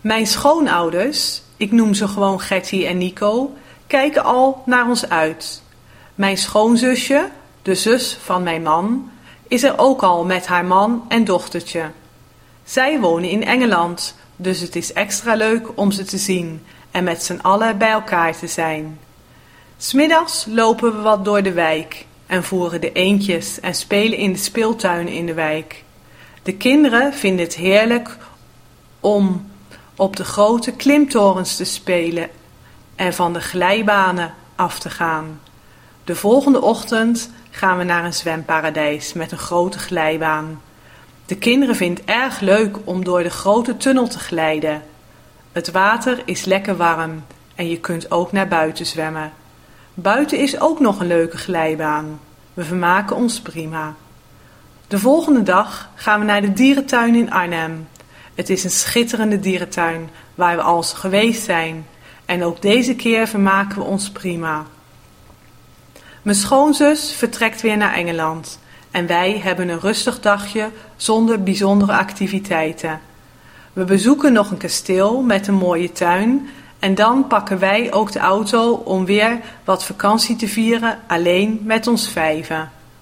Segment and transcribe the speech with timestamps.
[0.00, 3.52] Mijn schoonouders, ik noem ze gewoon Gertie en Nico,
[3.86, 5.62] kijken al naar ons uit.
[6.14, 7.28] Mijn schoonzusje,
[7.62, 9.10] de zus van mijn man,
[9.48, 11.90] is er ook al met haar man en dochtertje.
[12.64, 17.22] Zij wonen in Engeland, dus het is extra leuk om ze te zien en met
[17.22, 18.98] z'n allen bij elkaar te zijn.
[19.76, 24.38] Smiddags lopen we wat door de wijk en voeren de eendjes en spelen in de
[24.38, 25.84] speeltuinen in de wijk.
[26.42, 28.16] De kinderen vinden het heerlijk
[29.00, 29.46] om
[29.98, 32.28] op de grote klimtorens te spelen
[32.96, 35.40] en van de glijbanen af te gaan.
[36.04, 40.60] De volgende ochtend gaan we naar een zwemparadijs met een grote glijbaan.
[41.26, 44.82] De kinderen vinden het erg leuk om door de grote tunnel te glijden.
[45.52, 47.24] Het water is lekker warm
[47.54, 49.32] en je kunt ook naar buiten zwemmen.
[49.94, 52.20] Buiten is ook nog een leuke glijbaan.
[52.54, 53.94] We vermaken ons prima.
[54.88, 57.88] De volgende dag gaan we naar de dierentuin in Arnhem.
[58.38, 61.86] Het is een schitterende dierentuin waar we al geweest zijn.
[62.24, 64.66] En ook deze keer vermaken we ons prima.
[66.22, 68.58] Mijn schoonzus vertrekt weer naar Engeland.
[68.90, 73.00] En wij hebben een rustig dagje zonder bijzondere activiteiten.
[73.72, 76.48] We bezoeken nog een kasteel met een mooie tuin
[76.78, 81.86] en dan pakken wij ook de auto om weer wat vakantie te vieren alleen met
[81.86, 82.70] ons vijven.